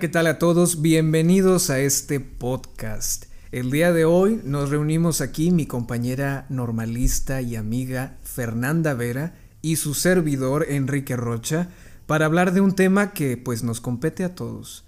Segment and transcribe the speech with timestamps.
[0.00, 0.82] ¿qué tal a todos?
[0.82, 3.26] Bienvenidos a este podcast.
[3.52, 9.76] El día de hoy nos reunimos aquí mi compañera normalista y amiga Fernanda Vera y
[9.76, 11.68] su servidor Enrique Rocha
[12.06, 14.84] para hablar de un tema que pues nos compete a todos.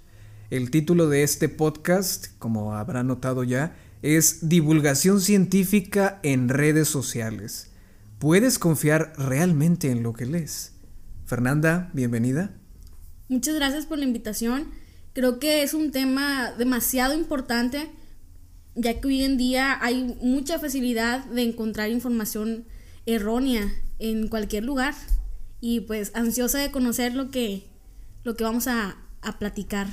[0.50, 7.70] El título de este podcast, como habrá notado ya, es Divulgación científica en redes sociales.
[8.18, 10.72] ¿Puedes confiar realmente en lo que lees?
[11.26, 12.56] Fernanda, bienvenida.
[13.28, 14.85] Muchas gracias por la invitación.
[15.16, 17.90] Creo que es un tema demasiado importante,
[18.74, 22.66] ya que hoy en día hay mucha facilidad de encontrar información
[23.06, 23.66] errónea
[23.98, 24.92] en cualquier lugar
[25.58, 27.66] y pues ansiosa de conocer lo que,
[28.24, 29.86] lo que vamos a, a platicar.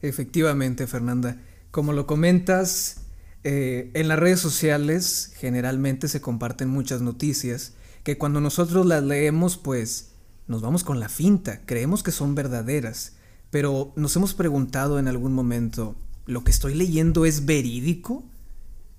[0.00, 1.42] Efectivamente, Fernanda.
[1.72, 3.06] Como lo comentas,
[3.42, 7.72] eh, en las redes sociales generalmente se comparten muchas noticias
[8.04, 10.12] que cuando nosotros las leemos pues
[10.46, 13.16] nos vamos con la finta, creemos que son verdaderas,
[13.50, 18.24] pero nos hemos preguntado en algún momento, ¿lo que estoy leyendo es verídico?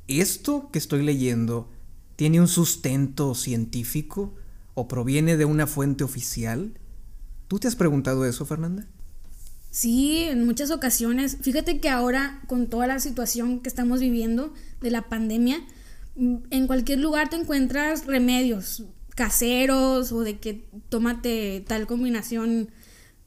[0.08, 1.70] ¿Esto que estoy leyendo
[2.18, 4.34] tiene un sustento científico
[4.74, 6.74] o proviene de una fuente oficial?
[7.48, 8.86] ¿Tú te has preguntado eso, Fernanda?
[9.70, 11.38] Sí, en muchas ocasiones.
[11.42, 15.60] Fíjate que ahora, con toda la situación que estamos viviendo de la pandemia,
[16.16, 18.84] mm, en cualquier lugar te encuentras remedios
[19.16, 22.70] caseros o de que tómate tal combinación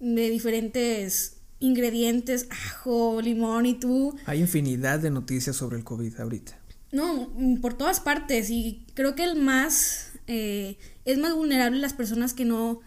[0.01, 4.15] de diferentes ingredientes, ajo, limón y tú.
[4.27, 6.59] Hay infinidad de noticias sobre el COVID ahorita.
[6.93, 11.93] No, mm, por todas partes y creo que el más eh, es más vulnerable las
[11.93, 12.81] personas que no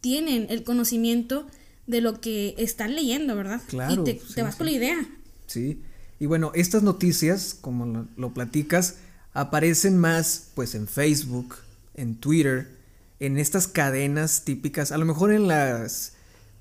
[0.00, 1.46] tienen el conocimiento
[1.86, 3.60] de lo que están leyendo, ¿verdad?
[3.68, 4.04] Claro.
[4.06, 5.08] Y te, vas con la idea.
[5.46, 5.82] Sí.
[6.20, 8.96] Y bueno, estas noticias, como lo, lo, platicas,
[9.32, 11.56] aparecen más pues en Facebook,
[11.94, 12.68] en Twitter,
[13.20, 16.13] en estas cadenas típicas, a lo mejor en las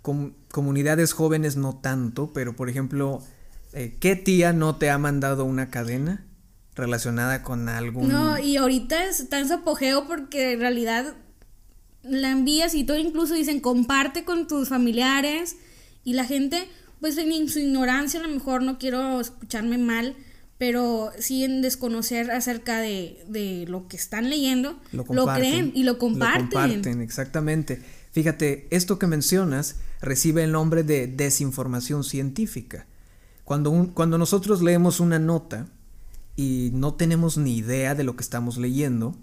[0.03, 3.23] comunidades jóvenes no tanto, pero por ejemplo,
[3.71, 6.25] eh, ¿qué tía no te ha mandado una cadena
[6.75, 8.09] relacionada con algún...
[8.09, 11.15] No, y ahorita está en su apogeo porque en realidad
[12.03, 15.55] la envías y todo incluso dicen comparte con tus familiares
[16.03, 16.67] y la gente
[16.99, 20.15] pues en su ignorancia a lo mejor no quiero escucharme mal
[20.57, 25.97] pero sí en desconocer acerca de, de lo que están leyendo lo, creen y lo
[25.97, 26.45] comparten.
[26.45, 27.81] Lo comparten, exactamente.
[28.13, 32.85] Fíjate, esto que mencionas recibe el nombre de desinformación científica.
[33.43, 35.67] Cuando, cuando nosotros leemos una nota
[36.35, 39.17] y no tenemos ni idea de lo que estamos leyendo,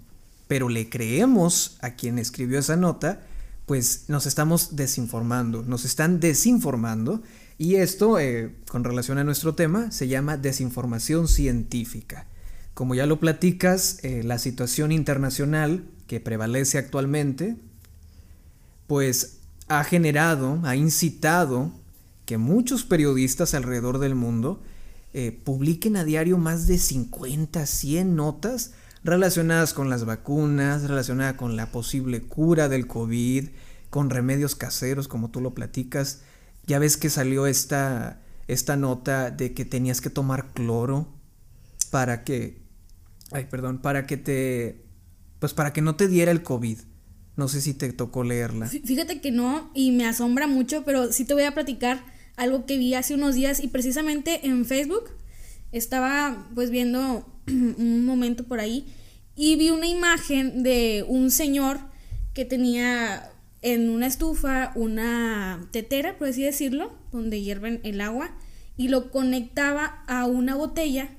[0.49, 3.21] pero le creemos a quien escribió esa nota,
[3.65, 7.23] pues nos estamos desinformando, nos están desinformando
[7.57, 12.27] y esto, eh, con relación a nuestro tema, se llama desinformación científica.
[12.73, 17.55] Como ya lo platicas, eh, la situación internacional que prevalece actualmente,
[18.91, 19.37] pues
[19.69, 21.71] ha generado, ha incitado
[22.25, 24.61] que muchos periodistas alrededor del mundo
[25.13, 28.73] eh, publiquen a diario más de 50, 100 notas
[29.05, 33.47] relacionadas con las vacunas, relacionadas con la posible cura del COVID,
[33.89, 36.23] con remedios caseros, como tú lo platicas.
[36.67, 38.19] Ya ves que salió esta,
[38.49, 41.07] esta nota de que tenías que tomar cloro
[41.91, 42.61] para que,
[43.31, 44.83] ay, perdón, para que te,
[45.39, 46.90] pues para que no te diera el COVID.
[47.41, 48.67] No sé si te tocó leerla.
[48.67, 52.77] Fíjate que no, y me asombra mucho, pero sí te voy a platicar algo que
[52.77, 55.05] vi hace unos días y precisamente en Facebook
[55.71, 58.85] estaba pues viendo un momento por ahí
[59.35, 61.79] y vi una imagen de un señor
[62.35, 63.31] que tenía
[63.63, 68.29] en una estufa una tetera, por así decirlo, donde hierven el agua
[68.77, 71.09] y lo conectaba a una botella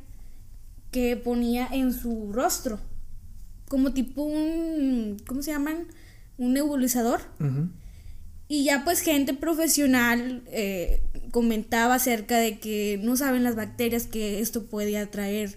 [0.92, 2.78] que ponía en su rostro,
[3.66, 5.88] como tipo un, ¿cómo se llaman?
[6.42, 7.20] Un nebulizador.
[8.48, 14.40] Y ya pues gente profesional eh, comentaba acerca de que no saben las bacterias que
[14.40, 15.56] esto puede atraer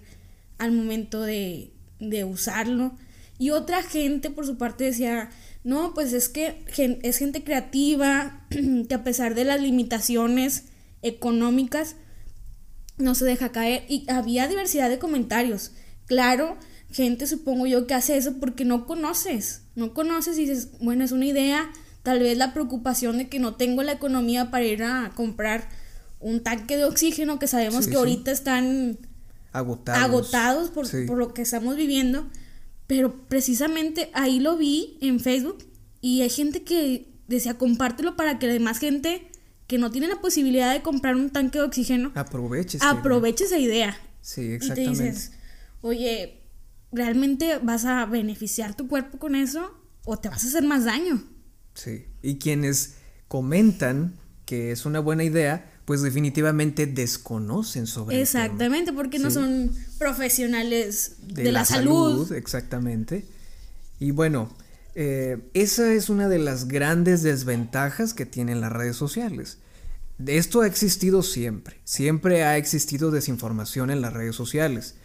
[0.57, 2.95] al momento de, de usarlo.
[3.37, 5.29] Y otra gente por su parte decía,
[5.63, 6.63] no, pues es que
[7.01, 8.45] es gente creativa,
[8.87, 10.65] que a pesar de las limitaciones
[11.01, 11.95] económicas,
[12.97, 13.83] no se deja caer.
[13.89, 15.71] Y había diversidad de comentarios.
[16.05, 16.57] Claro,
[16.91, 19.63] gente supongo yo que hace eso porque no conoces.
[19.75, 21.71] No conoces y dices, bueno, es una idea.
[22.03, 25.67] Tal vez la preocupación de que no tengo la economía para ir a comprar
[26.19, 28.97] un tanque de oxígeno que sabemos que ahorita están
[29.51, 32.27] agotados, agotados por, por, lo que estamos viviendo.
[32.87, 35.57] Pero precisamente ahí lo vi en Facebook
[36.01, 39.27] y hay gente que decía compártelo para que además gente
[39.67, 43.97] que no tiene la posibilidad de comprar un tanque de oxígeno aproveche, aproveche esa idea.
[44.21, 44.93] Sí, exactamente.
[44.93, 45.31] Y te dices,
[45.81, 46.44] oye,
[46.95, 49.71] ¿realmente vas a beneficiar tu cuerpo con eso
[50.05, 51.23] o te vas a hacer más daño?
[51.73, 52.95] Sí, y quienes
[53.27, 54.15] comentan
[54.45, 61.51] que es una buena idea, pues definitivamente desconocen sobre Exactamente, porque no son profesionales de,
[61.51, 62.31] la, salud.
[62.31, 63.25] Exactamente.
[63.99, 64.55] Y bueno,
[64.93, 69.57] eh, esa es una de las grandes desventajas que tienen las redes sociales.
[70.25, 74.95] Esto ha existido siempre, siempre ha existido desinformación en las redes sociales.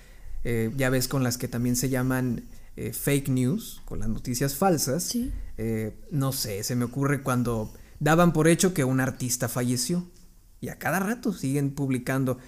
[0.45, 2.45] Eh, ya ves con las que también se llaman
[2.77, 5.15] eh, fake news, con las noticias falsas.
[6.11, 10.07] no sé, se me ocurre cuando daban por hecho que un artista falleció.
[10.63, 12.39] Y a cada rato siguen publicando.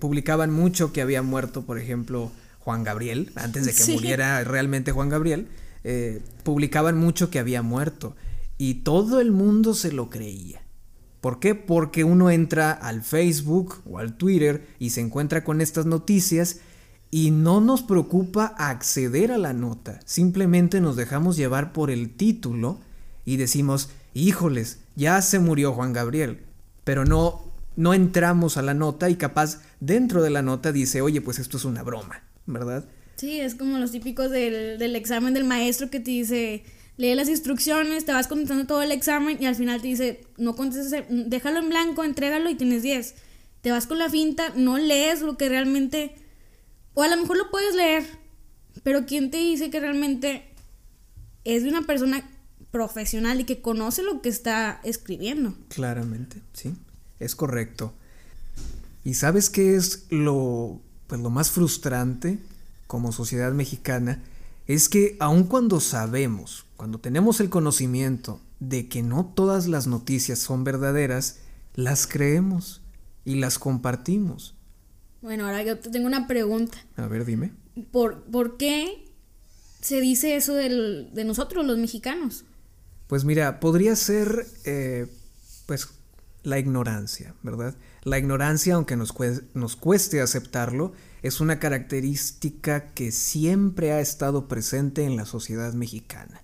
[0.00, 5.08] publicaban mucho que había muerto, por ejemplo, Juan Gabriel, antes de que muriera realmente Juan
[5.08, 5.48] Gabriel.
[5.84, 8.14] Eh, publicaban mucho que había muerto
[8.56, 10.62] y todo el mundo se lo creía.
[11.20, 11.56] ¿Por qué?
[11.56, 16.60] Porque uno entra al Facebook o al Twitter y se encuentra con estas noticias
[17.14, 22.80] y no nos preocupa acceder a la nota, simplemente nos dejamos llevar por el título
[23.26, 26.38] y decimos, híjoles, ya se murió Juan Gabriel,
[26.84, 27.42] pero no,
[27.76, 31.58] no entramos a la nota y capaz dentro de la nota dice, oye, pues esto
[31.58, 32.86] es una broma, ¿verdad?
[33.16, 36.64] Sí, es como los típicos del, del examen del maestro que te dice,
[36.96, 40.56] lee las instrucciones, te vas contestando todo el examen y al final te dice, no
[40.56, 43.14] contestes, déjalo en blanco, entrégalo y tienes 10.
[43.60, 46.14] Te vas con la finta, no lees lo que realmente...
[46.94, 48.04] O a lo mejor lo puedes leer,
[48.82, 50.54] pero ¿quién te dice que realmente
[51.44, 52.28] es de una persona
[52.70, 55.54] profesional y que conoce lo que está escribiendo?
[55.68, 56.74] Claramente, sí,
[57.18, 57.94] es correcto.
[59.04, 62.38] ¿Y sabes qué es lo, pues, lo más frustrante?
[62.92, 64.22] como sociedad mexicana
[64.66, 70.40] es que aun cuando sabemos, cuando tenemos el conocimiento de que no todas las noticias
[70.40, 71.38] son verdaderas,
[71.74, 72.82] las creemos
[73.24, 74.54] y las compartimos.
[75.22, 76.78] Bueno, ahora yo te tengo una pregunta.
[76.96, 77.52] A ver, dime.
[77.90, 79.08] ¿Por, por qué
[79.80, 82.44] se dice eso de nosotros, los mexicanos?
[83.06, 85.06] Pues mira, podría ser, eh,
[85.66, 85.88] pues,
[86.42, 87.76] la ignorancia, ¿verdad?
[88.02, 89.14] La ignorancia, aunque nos,
[89.54, 90.92] nos cueste aceptarlo,
[91.22, 96.42] es una característica que siempre ha estado presente en la sociedad mexicana.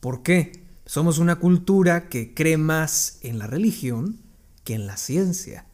[0.00, 0.64] ¿Por qué?
[0.86, 4.18] Somos una cultura que cree más en la religión
[4.64, 5.66] que en la ciencia.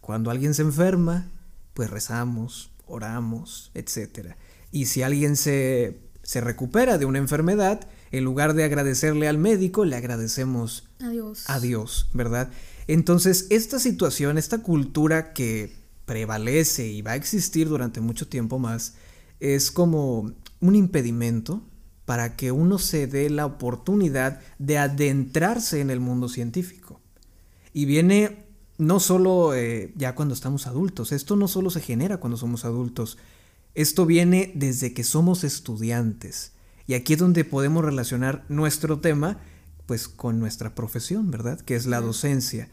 [0.00, 1.30] Cuando alguien se enferma,
[1.76, 4.30] pues rezamos, oramos, etc.
[4.72, 9.84] Y si alguien se, se recupera de una enfermedad, en lugar de agradecerle al médico,
[9.84, 10.88] le agradecemos
[11.46, 12.50] a Dios, ¿verdad?
[12.86, 15.76] Entonces, esta situación, esta cultura que
[16.06, 18.94] prevalece y va a existir durante mucho tiempo más,
[19.38, 21.62] es como un impedimento
[22.06, 27.02] para que uno se dé la oportunidad de adentrarse en el mundo científico.
[27.74, 28.45] Y viene
[28.78, 33.18] no solo eh, ya cuando estamos adultos, esto no solo se genera cuando somos adultos,
[33.74, 36.52] esto viene desde que somos estudiantes.
[36.86, 39.38] Y aquí es donde podemos relacionar nuestro tema
[39.86, 41.60] pues con nuestra profesión, ¿verdad?
[41.60, 42.68] Que es la docencia.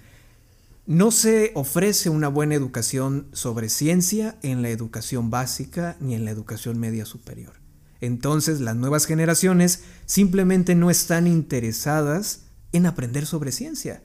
[0.86, 6.32] No se ofrece una buena educación sobre ciencia en la educación básica ni en la
[6.32, 7.54] educación media superior.
[8.02, 12.42] Entonces las nuevas generaciones simplemente no están interesadas
[12.74, 14.04] en aprender sobre ciencia.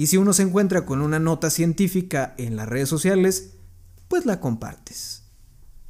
[0.00, 3.50] Y si uno se encuentra con una nota científica en las redes sociales,
[4.08, 5.24] pues la compartes.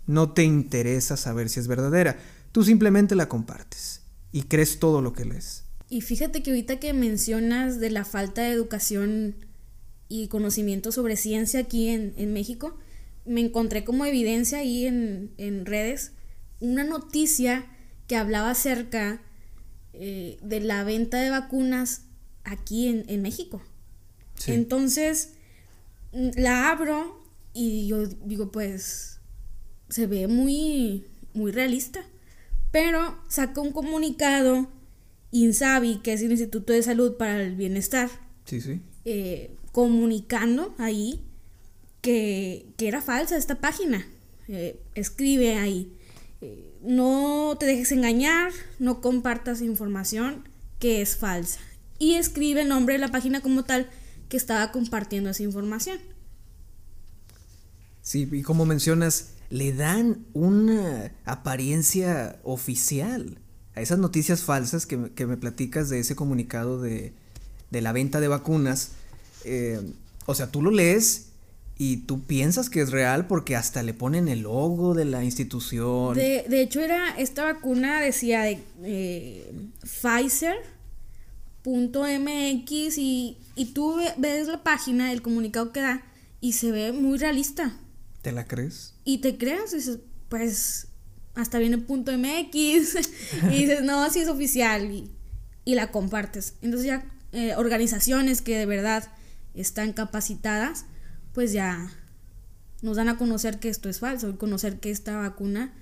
[0.09, 2.19] No te interesa saber si es verdadera,
[2.51, 4.01] tú simplemente la compartes
[4.33, 5.63] y crees todo lo que lees.
[5.89, 9.47] Y fíjate que ahorita que mencionas de la falta de educación
[10.09, 12.77] y conocimiento sobre ciencia aquí en, México,
[13.25, 16.15] me encontré como evidencia ahí en, redes
[16.59, 17.65] una noticia
[18.09, 19.23] que hablaba acerca
[19.93, 22.07] eh, de la venta de vacunas
[22.43, 23.63] aquí en, México.
[24.47, 25.31] Entonces,
[26.13, 27.21] mm, la abro
[27.53, 29.21] y yo digo, pues,
[29.89, 31.05] se ve muy,
[31.35, 32.05] muy realista.
[32.71, 34.69] Pero sacó un comunicado
[35.33, 38.09] INSABI, que es el Instituto de Salud para el Bienestar.
[38.45, 38.81] Sí, sí.
[39.05, 41.21] Eh, comunicando ahí
[42.01, 44.07] que, era falsa esta página.
[44.49, 45.93] Eh, escribe ahí,
[46.41, 51.61] eh, no te dejes engañar, no compartas información que es falsa.
[51.99, 53.89] Y escribe el nombre de la página como tal
[54.31, 55.99] que estaba compartiendo esa información.
[58.01, 63.39] Sí, y como mencionas, le dan una apariencia oficial
[63.75, 67.13] a esas noticias falsas que, me platicas de ese comunicado de,
[67.71, 68.93] de la venta de vacunas
[69.45, 69.81] eh,
[70.27, 71.27] o sea, tú lo lees
[71.79, 76.15] y tú piensas que es real porque hasta le ponen el logo de la institución.
[76.15, 79.51] De, hecho, era esta vacuna decía de eh,
[81.63, 86.03] Pfizer.mx y, y tú ves la página, el comunicado que da
[86.41, 87.77] y se ve muy realista.
[88.23, 88.95] ¿Te la crees?
[89.05, 89.99] Y te crees, dices,
[90.29, 90.89] pues
[91.35, 95.11] hasta viene punto .mx y dices, no, sí es oficial y,
[95.65, 96.55] y la compartes.
[96.63, 99.11] Entonces ya eh, organizaciones que de verdad
[99.55, 100.87] están capacitadas,
[101.33, 101.93] pues ya
[102.83, 105.75] nos dan a conocer que esto es falso, y conocer que esta vacuna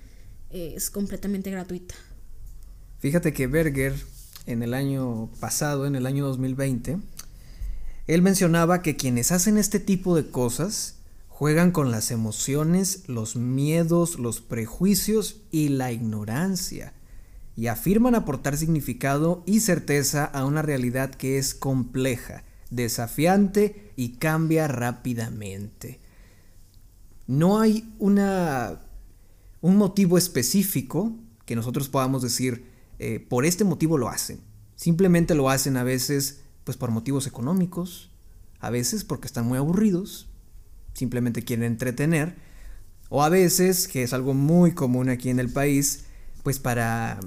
[0.49, 1.95] es completamente gratuita.
[2.97, 3.95] Fíjate que Berger
[4.45, 6.97] en el año pasado, en el año 2020,
[8.07, 10.95] él mencionaba que quienes hacen este tipo de cosas
[11.27, 16.93] juegan con las emociones, los miedos, los prejuicios y la ignorancia,
[17.55, 24.67] y afirman aportar significado y certeza a una realidad que es compleja, desafiante y cambia
[24.67, 25.99] rápidamente.
[27.27, 28.79] No hay una,
[29.61, 31.13] un motivo específico
[31.45, 32.65] que nosotros podamos decir,
[32.99, 34.41] eh, por este motivo lo hacen.
[34.75, 38.11] Simplemente lo hacen a veces pues por motivos económicos,
[38.59, 40.27] a veces porque están muy aburridos,
[40.93, 42.35] simplemente quieren entretener,
[43.09, 46.05] o a veces, que es algo muy común aquí en el país,
[46.43, 47.19] pues para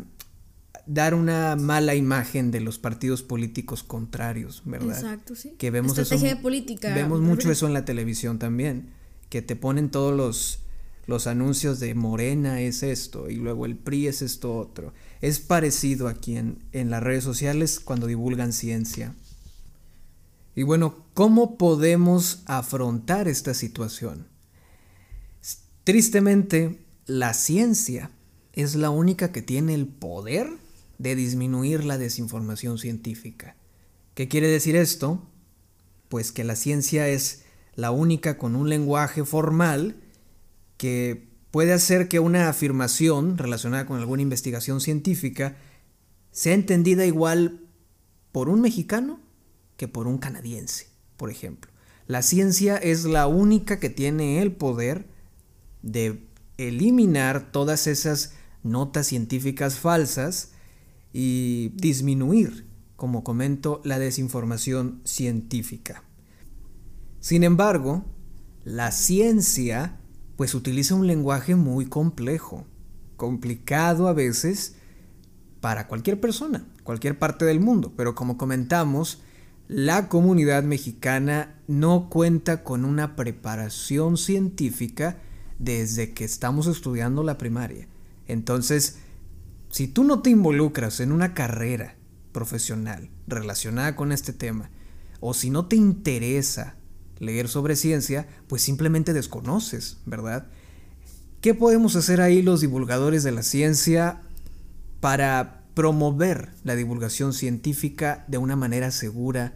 [0.86, 4.96] dar una mala imagen de los partidos políticos contrarios, ¿verdad?
[4.96, 5.54] Exacto, sí.
[5.58, 6.94] Que vemos Estrategia política.
[6.94, 8.90] Vemos mucho eso en la televisión también,
[9.28, 10.61] que te ponen todos los
[11.06, 14.92] los anuncios de Morena es esto y luego el PRI es esto otro.
[15.20, 19.14] Es parecido aquí en, en las redes sociales cuando divulgan ciencia.
[20.54, 24.28] Y bueno, ¿cómo podemos afrontar esta situación?
[25.84, 28.10] Tristemente, la ciencia
[28.52, 30.48] es la única que tiene el poder
[30.98, 33.56] de disminuir la desinformación científica.
[34.14, 35.26] ¿Qué quiere decir esto?
[36.08, 37.44] Pues que la ciencia es
[37.74, 39.96] la única con un lenguaje formal
[40.82, 45.54] que puede hacer que una afirmación relacionada con alguna investigación científica
[46.32, 47.60] sea entendida igual
[48.32, 49.20] por un mexicano
[49.76, 51.70] que por un canadiense, por ejemplo.
[52.08, 55.06] La ciencia es la única que tiene el poder
[55.82, 56.26] de
[56.58, 58.34] eliminar todas esas
[58.64, 60.50] notas científicas falsas
[61.12, 66.02] y disminuir, como comento, la desinformación científica.
[67.20, 68.04] Sin embargo,
[68.64, 70.00] la ciencia
[70.42, 72.66] pues utiliza un lenguaje muy complejo,
[73.16, 74.74] complicado a veces
[75.60, 79.22] para cualquier persona, cualquier parte del mundo, pero como comentamos,
[79.68, 85.18] la comunidad mexicana no cuenta con una preparación científica
[85.60, 87.86] desde que estamos estudiando la primaria.
[88.26, 88.98] Entonces,
[89.70, 91.94] si tú no te involucras en una carrera
[92.32, 94.70] profesional relacionada con este tema,
[95.20, 96.74] o si no te interesa
[97.22, 100.48] leer sobre ciencia, pues simplemente desconoces, ¿verdad?
[101.40, 104.22] ¿Qué podemos hacer ahí los divulgadores de la ciencia
[105.00, 109.54] para promover la divulgación científica de una manera segura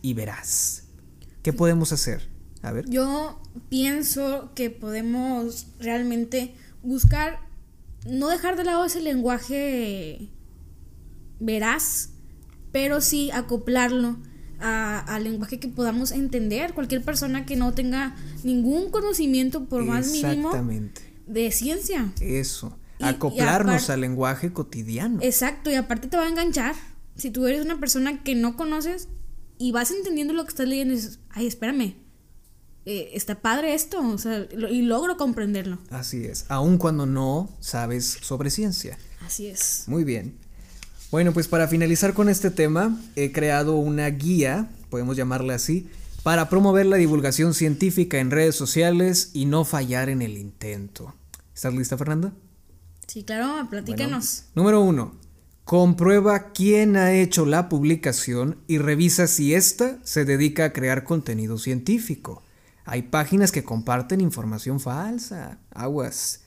[0.00, 0.84] y veraz?
[1.42, 2.30] ¿Qué podemos hacer?
[2.62, 2.88] A ver.
[2.88, 3.38] Yo
[3.68, 7.38] pienso que podemos realmente buscar
[8.06, 10.30] no dejar de lado ese lenguaje
[11.38, 12.10] veraz,
[12.72, 14.16] pero sí acoplarlo
[14.62, 16.72] al lenguaje que podamos entender.
[16.74, 20.52] Cualquier persona que no tenga ningún conocimiento, por más mínimo,
[21.26, 22.12] de ciencia.
[22.20, 22.78] Eso.
[23.00, 25.18] acoplarnos al lenguaje cotidiano.
[25.22, 26.74] Exacto, y aparte te va a enganchar.
[27.16, 29.08] Si tú eres una persona que no conoces
[29.58, 31.96] y vas entendiendo lo que estás leyendo, dices, ay, espérame,
[32.84, 35.78] eh, está padre esto, o sea, y logro comprenderlo.
[35.90, 38.98] Así es, aun cuando no sabes sobre ciencia.
[39.24, 39.84] Así es.
[39.86, 40.38] Muy bien.
[41.12, 45.90] Bueno, pues para finalizar con este tema, he creado una guía, podemos llamarla así,
[46.22, 51.14] para promover la divulgación científica en redes sociales y no fallar en el intento.
[51.54, 52.32] ¿Estás lista, Fernanda?
[53.06, 54.44] Sí, claro, platícanos.
[54.54, 55.12] número uno,
[55.66, 61.58] comprueba quién ha hecho la publicación y revisa si ésta se dedica a crear contenido
[61.58, 62.42] científico.
[62.86, 65.58] Hay páginas que comparten información falsa.
[65.72, 66.40] Aguas.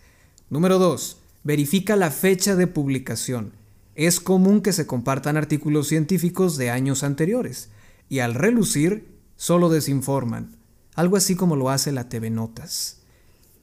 [0.49, 3.63] Número dos, verifica la fecha de publicación
[3.95, 7.69] es común que se compartan artículos científicos de años anteriores,
[8.09, 10.57] y al relucir, solo desinforman,
[10.93, 13.01] algo así como lo hace la TV Notas.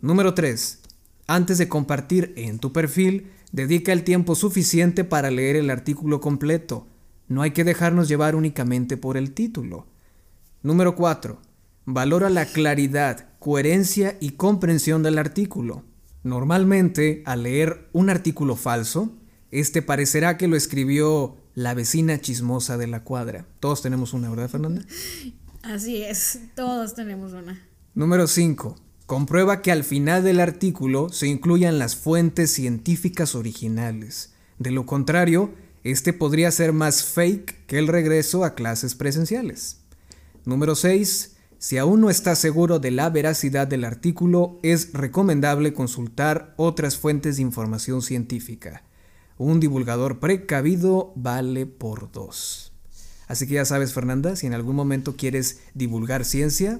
[0.00, 0.80] Número 3.
[1.26, 6.86] Antes de compartir en tu perfil, dedica el tiempo suficiente para leer el artículo completo.
[7.28, 9.86] No hay que dejarnos llevar únicamente por el título.
[10.62, 11.40] Número 4.
[11.84, 15.84] Valora la claridad, coherencia y comprensión del artículo.
[16.22, 19.12] Normalmente, al leer un artículo falso,
[19.52, 23.46] este parecerá que lo escribió la vecina chismosa de la cuadra.
[23.60, 24.84] Todos tenemos una, ¿verdad, Fernanda?
[25.62, 27.62] Así es, todos tenemos una.
[27.94, 28.76] Número 5.
[29.06, 34.32] Comprueba que al final del artículo se incluyan las fuentes científicas originales.
[34.58, 35.52] De lo contrario,
[35.84, 39.80] este podría ser más fake que el regreso a clases presenciales.
[40.46, 41.36] Número 6.
[41.58, 47.36] Si aún no estás seguro de la veracidad del artículo, es recomendable consultar otras fuentes
[47.36, 48.82] de información científica.
[49.42, 52.72] Un divulgador precavido vale por dos.
[53.26, 56.78] Así que ya sabes, Fernanda, si en algún momento quieres divulgar ciencia,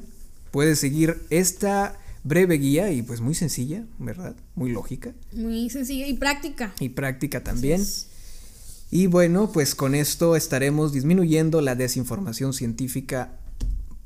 [0.53, 4.37] puedes seguir esta breve guía y pues muy sencilla, ¿verdad?
[4.55, 5.13] Muy lógica.
[5.33, 6.73] Muy sencilla y práctica.
[6.79, 7.85] Y práctica también.
[8.93, 13.41] Y bueno, pues con esto estaremos disminuyendo la desinformación científica,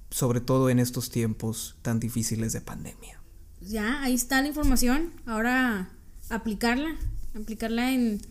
[0.08, 3.20] sobre todo en estos tiempos tan difíciles de pandemia.
[3.60, 5.10] Ya, ahí está la información.
[5.26, 5.90] Ahora
[6.30, 6.96] aplicarla,
[7.34, 8.22] aplicarla en,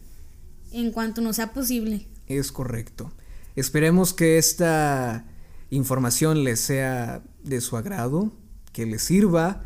[0.76, 2.08] en cuanto nos sea posible.
[2.28, 3.12] Es correcto.
[3.56, 5.26] Esperemos que esta
[5.70, 8.32] información les sea de su agrado,
[8.74, 9.64] que les sirva.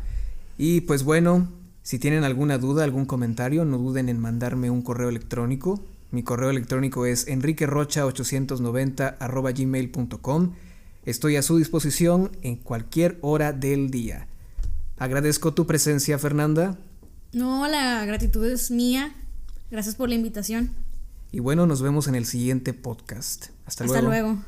[0.56, 1.48] Y pues bueno,
[1.82, 5.84] si tienen alguna duda, algún comentario, no duden en mandarme un correo electrónico.
[6.12, 9.16] Mi correo electrónico es enriquerocha890
[9.56, 10.52] gmail.com.
[11.04, 14.28] Estoy a su disposición en cualquier hora del día.
[14.98, 16.78] Agradezco tu presencia, Fernanda.
[17.32, 19.14] No, la gratitud es mía.
[19.70, 20.70] Gracias por la invitación.
[21.32, 23.48] Y bueno, nos vemos en el siguiente podcast.
[23.66, 24.38] Hasta, Hasta luego.